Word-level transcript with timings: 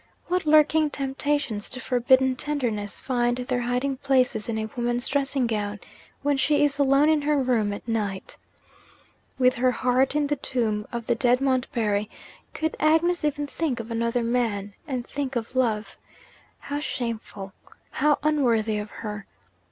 What 0.29 0.47
lurking 0.47 0.89
temptations 0.89 1.69
to 1.69 1.79
forbidden 1.79 2.35
tenderness 2.35 2.99
find 2.99 3.37
their 3.37 3.61
hiding 3.61 3.97
places 3.97 4.49
in 4.49 4.57
a 4.57 4.65
woman's 4.75 5.07
dressing 5.07 5.45
gown, 5.45 5.79
when 6.23 6.37
she 6.37 6.63
is 6.65 6.79
alone 6.79 7.07
in 7.07 7.21
her 7.21 7.37
room 7.37 7.71
at 7.71 7.87
night! 7.87 8.35
With 9.37 9.53
her 9.53 9.69
heart 9.69 10.15
in 10.15 10.25
the 10.25 10.37
tomb 10.37 10.87
of 10.91 11.05
the 11.05 11.13
dead 11.13 11.39
Montbarry, 11.39 12.09
could 12.55 12.75
Agnes 12.79 13.23
even 13.23 13.45
think 13.45 13.79
of 13.79 13.91
another 13.91 14.23
man, 14.23 14.73
and 14.87 15.05
think 15.05 15.35
of 15.35 15.55
love? 15.55 15.99
How 16.57 16.79
shameful! 16.79 17.53
how 17.91 18.17
unworthy 18.23 18.79
of 18.79 18.89
her! 18.89 19.27